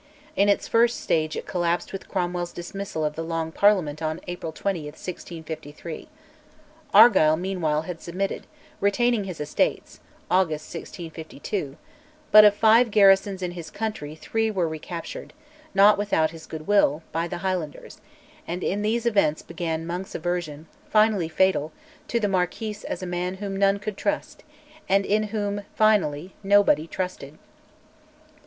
[0.35, 4.51] In its first stage it collapsed with Cromwell's dismissal of the Long Parliament on April
[4.51, 6.07] 20, 1653.
[6.91, 8.47] Argyll meanwhile had submitted,
[8.79, 9.99] retaining his estates
[10.31, 11.77] (August 1652);
[12.31, 15.33] but of five garrisons in his country three were recaptured,
[15.75, 18.01] not without his goodwill, by the Highlanders;
[18.47, 21.71] and in these events began Monk's aversion, finally fatal,
[22.07, 24.41] to the Marquis as a man whom none could trust,
[24.89, 27.37] and in whom finally nobody trusted.